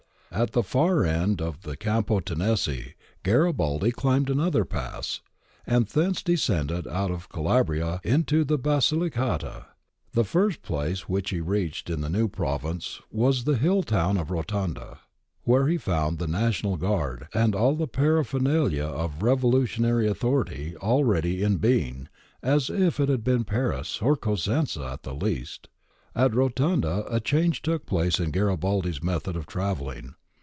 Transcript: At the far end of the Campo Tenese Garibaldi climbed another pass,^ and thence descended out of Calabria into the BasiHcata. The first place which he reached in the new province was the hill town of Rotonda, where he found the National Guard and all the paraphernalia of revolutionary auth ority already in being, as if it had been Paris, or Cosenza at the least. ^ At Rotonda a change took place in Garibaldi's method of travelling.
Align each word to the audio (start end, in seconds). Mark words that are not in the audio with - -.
At 0.33 0.53
the 0.53 0.63
far 0.63 1.03
end 1.03 1.41
of 1.41 1.63
the 1.63 1.75
Campo 1.75 2.21
Tenese 2.21 2.93
Garibaldi 3.21 3.91
climbed 3.91 4.29
another 4.29 4.63
pass,^ 4.63 5.19
and 5.67 5.85
thence 5.87 6.23
descended 6.23 6.87
out 6.87 7.11
of 7.11 7.27
Calabria 7.27 7.99
into 8.01 8.45
the 8.45 8.57
BasiHcata. 8.57 9.65
The 10.13 10.23
first 10.23 10.61
place 10.61 11.09
which 11.09 11.31
he 11.31 11.41
reached 11.41 11.89
in 11.89 11.99
the 11.99 12.09
new 12.09 12.29
province 12.29 13.01
was 13.11 13.43
the 13.43 13.57
hill 13.57 13.83
town 13.83 14.15
of 14.17 14.29
Rotonda, 14.29 14.99
where 15.43 15.67
he 15.67 15.77
found 15.77 16.17
the 16.17 16.27
National 16.27 16.77
Guard 16.77 17.27
and 17.33 17.53
all 17.53 17.75
the 17.75 17.85
paraphernalia 17.85 18.85
of 18.85 19.21
revolutionary 19.21 20.07
auth 20.07 20.21
ority 20.21 20.77
already 20.77 21.43
in 21.43 21.57
being, 21.57 22.07
as 22.41 22.69
if 22.69 23.01
it 23.01 23.09
had 23.09 23.25
been 23.25 23.43
Paris, 23.43 24.01
or 24.01 24.15
Cosenza 24.15 24.91
at 24.93 25.03
the 25.03 25.13
least. 25.13 25.67
^ 26.15 26.25
At 26.25 26.31
Rotonda 26.31 27.05
a 27.13 27.19
change 27.19 27.61
took 27.61 27.85
place 27.85 28.17
in 28.17 28.31
Garibaldi's 28.31 29.03
method 29.03 29.35
of 29.35 29.45
travelling. 29.45 30.15